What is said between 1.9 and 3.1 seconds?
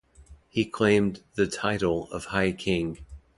of High King.